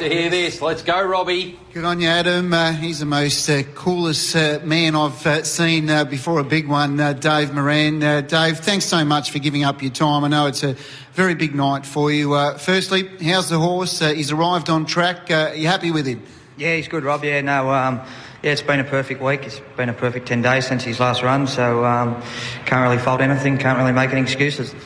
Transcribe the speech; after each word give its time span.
like 0.00 0.10
to 0.10 0.16
hear 0.16 0.30
this. 0.30 0.62
Let's 0.62 0.82
go, 0.82 1.04
Robbie. 1.04 1.58
Good 1.72 1.84
on 1.84 2.00
you, 2.00 2.08
Adam. 2.08 2.52
Uh, 2.52 2.72
he's 2.72 3.00
the 3.00 3.06
most 3.06 3.48
uh, 3.48 3.64
coolest 3.74 4.36
uh, 4.36 4.60
man 4.62 4.94
I've 4.94 5.26
uh, 5.26 5.42
seen 5.42 5.90
uh, 5.90 6.04
before 6.04 6.38
a 6.38 6.44
big 6.44 6.68
one, 6.68 7.00
uh, 7.00 7.14
Dave 7.14 7.52
Moran. 7.52 8.00
Uh, 8.00 8.20
Dave, 8.20 8.58
thanks 8.58 8.84
so 8.84 9.04
much 9.04 9.32
for 9.32 9.40
giving 9.40 9.64
up 9.64 9.82
your 9.82 9.90
time. 9.90 10.22
I 10.22 10.28
know 10.28 10.46
it's 10.46 10.62
a 10.62 10.76
very 11.14 11.34
big 11.34 11.52
night 11.52 11.84
for 11.84 12.12
you. 12.12 12.34
Uh, 12.34 12.56
firstly, 12.58 13.08
how's 13.20 13.48
the 13.48 13.58
horse? 13.58 14.00
Uh, 14.00 14.12
he's 14.12 14.30
arrived 14.30 14.70
on 14.70 14.86
track. 14.86 15.32
Uh, 15.32 15.48
are 15.48 15.54
you 15.56 15.66
happy 15.66 15.90
with 15.90 16.06
him? 16.06 16.22
Yeah, 16.56 16.76
he's 16.76 16.86
good, 16.86 17.02
Rob. 17.02 17.24
Yeah, 17.24 17.40
no, 17.40 17.68
um, 17.72 18.00
yeah, 18.44 18.52
it's 18.52 18.62
been 18.62 18.78
a 18.78 18.84
perfect 18.84 19.20
week. 19.20 19.42
It's 19.44 19.60
been 19.76 19.88
a 19.88 19.94
perfect 19.94 20.28
10 20.28 20.42
days 20.42 20.68
since 20.68 20.84
his 20.84 21.00
last 21.00 21.24
run, 21.24 21.48
so 21.48 21.84
um, 21.84 22.22
can't 22.66 22.88
really 22.88 23.02
fault 23.02 23.20
anything, 23.20 23.58
can't 23.58 23.78
really 23.78 23.92
make 23.92 24.10
any 24.10 24.20
excuses. 24.20 24.76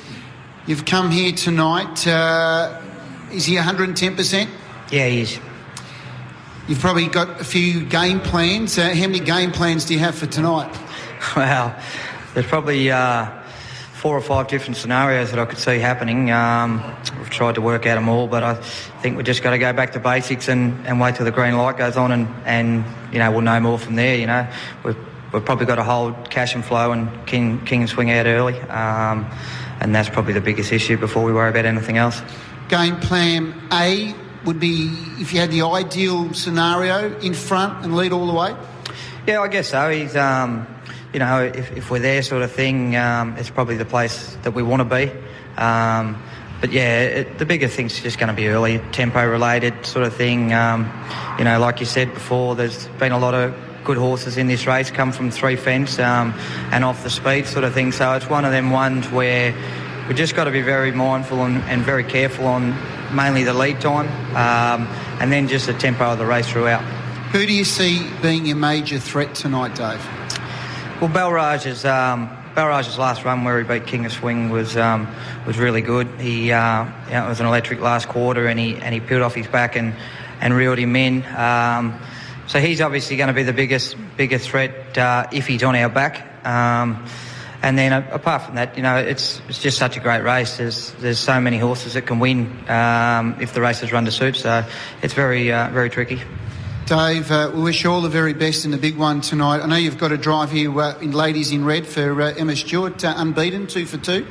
You've 0.67 0.87
come 0.87 1.11
here 1.11 1.33
tonight. 1.33 2.07
Uh, 2.07 2.81
is 3.31 3.45
he 3.45 3.57
110%? 3.57 4.49
Yeah, 4.93 5.09
he 5.09 5.23
is. 5.23 5.41
You've 6.69 6.79
probably 6.79 7.07
got 7.07 7.41
a 7.41 7.45
few 7.45 7.83
game 7.83 8.21
plans. 8.21 8.77
Uh, 8.77 8.95
how 8.95 9.07
many 9.07 9.21
game 9.21 9.51
plans 9.51 9.87
do 9.87 9.95
you 9.95 10.01
have 10.01 10.15
for 10.15 10.27
tonight? 10.27 10.71
Well, 11.37 11.75
there's 12.35 12.47
probably 12.47 12.91
uh, 12.91 13.31
four 13.95 14.19
or 14.19 14.21
five 14.21 14.49
different 14.49 14.77
scenarios 14.77 15.31
that 15.31 15.39
I 15.39 15.45
could 15.45 15.59
see 15.59 15.79
happening. 15.79 16.33
Um, 16.33 16.83
we've 17.17 17.31
tried 17.31 17.55
to 17.55 17.61
work 17.61 17.87
out 17.87 17.95
them 17.95 18.09
all, 18.09 18.27
but 18.27 18.43
I 18.43 18.55
think 18.55 19.17
we've 19.17 19.25
just 19.25 19.41
got 19.41 19.53
to 19.53 19.59
go 19.59 19.73
back 19.73 19.93
to 19.93 20.01
basics 20.01 20.49
and, 20.49 20.85
and 20.85 21.01
wait 21.01 21.15
till 21.15 21.25
the 21.25 21.31
green 21.31 21.57
light 21.57 21.79
goes 21.79 21.97
on, 21.97 22.11
and, 22.11 22.27
and 22.45 22.85
you 23.13 23.21
know 23.21 23.31
we'll 23.31 23.43
know 23.43 23.61
more 23.61 23.79
from 23.79 23.95
there. 23.95 24.17
You 24.17 24.27
know, 24.27 24.49
we've, 24.83 24.97
we've 25.33 25.45
probably 25.45 25.67
got 25.67 25.77
to 25.77 25.85
hold 25.85 26.29
Cash 26.29 26.57
N 26.57 26.63
Flow 26.63 26.91
and 26.91 27.09
king 27.27 27.65
king 27.65 27.83
and 27.83 27.89
swing 27.89 28.11
out 28.11 28.27
early, 28.27 28.61
um, 28.63 29.25
and 29.81 29.95
that's 29.95 30.09
probably 30.09 30.33
the 30.33 30.41
biggest 30.41 30.73
issue 30.73 30.97
before 30.97 31.23
we 31.23 31.33
worry 31.33 31.51
about 31.51 31.67
anything 31.67 31.99
else. 31.99 32.21
Game 32.69 32.97
plan 32.97 33.55
A 33.71 34.13
would 34.45 34.61
be 34.61 34.91
if 35.19 35.33
you 35.33 35.41
had 35.41 35.51
the 35.51 35.63
ideal 35.63 36.33
scenario 36.35 37.19
in 37.21 37.35
front 37.35 37.85
and 37.85 37.97
lead 37.97 38.13
all 38.13 38.27
the 38.27 38.33
way. 38.33 38.57
Yeah, 39.27 39.41
I 39.41 39.49
guess 39.49 39.69
so. 39.69 39.91
He's, 39.91 40.17
um, 40.17 40.67
you 41.13 41.21
know, 41.21 41.45
if, 41.45 41.77
if 41.77 41.91
we're 41.91 42.01
there, 42.01 42.23
sort 42.23 42.43
of 42.43 42.51
thing, 42.51 42.97
um, 42.97 43.37
it's 43.37 43.51
probably 43.51 43.77
the 43.77 43.85
place 43.85 44.37
that 44.43 44.53
we 44.53 44.63
want 44.63 44.81
to 44.81 44.85
be. 44.85 45.13
Um, 45.57 46.21
but 46.61 46.73
yeah, 46.73 47.03
it, 47.03 47.39
the 47.39 47.47
bigger 47.47 47.69
thing's 47.69 48.01
just 48.01 48.19
going 48.19 48.29
to 48.29 48.35
be 48.35 48.49
early, 48.49 48.79
tempo 48.93 49.29
related 49.29 49.85
sort 49.85 50.07
of 50.07 50.15
thing. 50.15 50.53
Um, 50.53 50.91
you 51.39 51.45
know, 51.45 51.59
like 51.59 51.81
you 51.81 51.87
said 51.87 52.13
before, 52.15 52.55
there's 52.55 52.87
been 52.99 53.13
a 53.13 53.19
lot 53.19 53.35
of 53.35 53.55
good 53.85 53.97
horses 53.97 54.37
in 54.37 54.47
this 54.47 54.67
race, 54.67 54.91
come 54.91 55.13
from 55.13 55.31
three 55.31 55.57
fence 55.57 55.99
um, 55.99 56.33
and 56.71 56.85
off 56.85 57.03
the 57.03 57.11
speed 57.11 57.47
sort 57.47 57.65
of 57.65 57.75
thing. 57.75 57.93
So 57.93 58.13
it's 58.15 58.29
one 58.29 58.45
of 58.45 58.53
them 58.53 58.71
ones 58.71 59.11
where 59.11 59.55
we 60.09 60.15
just 60.15 60.35
got 60.35 60.45
to 60.45 60.51
be 60.51 60.63
very 60.63 60.93
mindful 60.93 61.45
and, 61.45 61.59
and 61.65 61.83
very 61.83 62.05
careful 62.05 62.47
on 62.47 62.73
mainly 63.13 63.45
the 63.45 63.55
lead 63.55 63.81
time 63.81 64.09
um, 64.37 64.87
and 65.21 65.31
then 65.31 65.49
just 65.49 65.67
the 65.67 65.75
tempo 65.75 66.05
of 66.13 66.19
the 66.19 66.27
race 66.27 66.49
throughout. 66.49 66.83
Who 67.33 67.47
do 67.47 67.53
you 67.53 67.65
see 67.65 68.07
being 68.21 68.45
your 68.45 68.57
major 68.57 68.99
threat 68.99 69.35
tonight, 69.35 69.75
Dave? 69.75 70.05
Well, 71.01 71.11
Belraj's 71.11 71.85
um, 71.85 72.29
Belraj's 72.55 72.99
last 72.99 73.25
run 73.25 73.45
where 73.45 73.59
he 73.59 73.65
beat 73.65 73.87
King 73.87 74.05
of 74.05 74.13
Swing 74.13 74.51
was 74.51 74.77
um, 74.77 75.09
was 75.47 75.59
really 75.59 75.81
good. 75.81 76.07
He 76.21 76.53
uh, 76.53 76.85
you 77.07 77.13
know, 77.13 77.25
it 77.25 77.29
was 77.29 77.41
an 77.41 77.47
electric 77.47 77.81
last 77.81 78.09
quarter, 78.09 78.47
and 78.47 78.61
he 78.61 78.77
and 78.77 78.95
he 78.95 79.01
peeled 79.01 79.23
off 79.23 79.35
his 79.35 79.47
back 79.47 79.77
and 79.77 79.95
and 80.41 80.55
reeled 80.55 80.79
him 80.79 80.95
in. 80.95 81.25
Um, 81.35 81.99
so 82.47 82.61
he's 82.61 82.81
obviously 82.81 83.17
going 83.17 83.29
to 83.29 83.33
be 83.33 83.45
the 83.45 83.53
biggest 83.53 83.97
biggest 84.17 84.51
threat 84.51 84.99
uh, 84.99 85.27
if 85.33 85.47
he's 85.47 85.63
on 85.63 85.75
our 85.75 85.89
back. 85.89 86.47
Um, 86.47 87.07
and 87.63 87.79
then 87.79 87.93
uh, 87.93 88.07
apart 88.11 88.43
from 88.43 88.57
that, 88.57 88.77
you 88.77 88.83
know, 88.83 88.97
it's 88.97 89.41
it's 89.49 89.61
just 89.61 89.79
such 89.79 89.97
a 89.97 90.01
great 90.01 90.23
race. 90.23 90.57
There's 90.57 90.91
there's 91.01 91.19
so 91.19 91.41
many 91.41 91.59
horses 91.59 91.95
that 91.95 92.07
can 92.07 92.19
win 92.19 92.69
um, 92.69 93.37
if 93.41 93.55
the 93.55 93.61
race 93.61 93.83
is 93.83 93.93
run 93.93 94.05
to 94.05 94.11
suit. 94.11 94.37
So 94.37 94.65
it's 95.03 95.15
very 95.15 95.53
uh, 95.53 95.71
very 95.71 95.89
tricky. 95.89 96.21
Dave, 96.87 97.31
uh, 97.31 97.51
we 97.55 97.63
wish 97.63 97.85
you 97.85 97.91
all 97.91 98.01
the 98.01 98.09
very 98.09 98.35
best 98.35 98.65
in 98.65 98.73
the 98.73 98.77
big 98.77 98.97
one 98.97 99.21
tonight. 99.21 99.61
I 99.61 99.67
know 99.67 99.77
you've 99.77 99.99
got 99.99 100.11
a 100.11 100.19
drive 100.19 100.51
here 100.51 100.79
uh, 100.79 100.99
in 100.99 101.13
ladies 101.13 101.53
in 101.53 101.65
red 101.65 101.87
for 101.87 102.21
uh, 102.21 102.35
Emma 102.37 102.57
Stewart, 102.57 103.05
uh, 103.05 103.15
unbeaten, 103.17 103.69
two 103.69 103.87
for 103.87 103.99
two. 103.99 104.27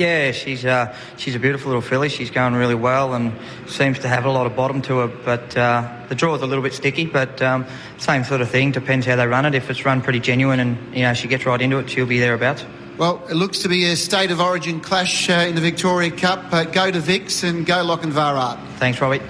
Yeah, 0.00 0.32
she's 0.32 0.64
uh, 0.64 0.96
she's 1.18 1.34
a 1.34 1.38
beautiful 1.38 1.68
little 1.68 1.82
filly. 1.82 2.08
She's 2.08 2.30
going 2.30 2.54
really 2.54 2.74
well 2.74 3.12
and 3.12 3.34
seems 3.66 3.98
to 3.98 4.08
have 4.08 4.24
a 4.24 4.30
lot 4.30 4.46
of 4.46 4.56
bottom 4.56 4.80
to 4.82 5.00
her. 5.00 5.08
But 5.08 5.54
uh, 5.54 6.06
the 6.08 6.14
draw 6.14 6.34
is 6.34 6.40
a 6.40 6.46
little 6.46 6.64
bit 6.64 6.72
sticky. 6.72 7.04
But 7.04 7.42
um, 7.42 7.66
same 7.98 8.24
sort 8.24 8.40
of 8.40 8.48
thing. 8.48 8.72
Depends 8.72 9.04
how 9.04 9.16
they 9.16 9.26
run 9.26 9.44
it. 9.44 9.54
If 9.54 9.68
it's 9.68 9.84
run 9.84 10.00
pretty 10.00 10.20
genuine 10.20 10.58
and 10.58 10.96
you 10.96 11.02
know 11.02 11.12
she 11.12 11.28
gets 11.28 11.44
right 11.44 11.60
into 11.60 11.78
it, 11.80 11.90
she'll 11.90 12.06
be 12.06 12.18
thereabouts. 12.18 12.64
Well, 12.96 13.22
it 13.28 13.34
looks 13.34 13.58
to 13.58 13.68
be 13.68 13.90
a 13.90 13.96
state 13.96 14.30
of 14.30 14.40
origin 14.40 14.80
clash 14.80 15.28
uh, 15.28 15.34
in 15.34 15.54
the 15.54 15.60
Victoria 15.60 16.10
Cup. 16.10 16.50
Uh, 16.50 16.64
go 16.64 16.90
to 16.90 16.98
Vics 16.98 17.46
and 17.46 17.66
go 17.66 17.84
Lochinvar 17.84 18.40
Art. 18.40 18.58
Thanks, 18.78 19.02
Robbie. 19.02 19.20